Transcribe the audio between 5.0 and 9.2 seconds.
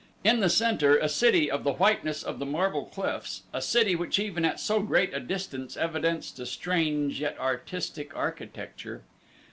a distance evidenced a strange, yet artistic architecture.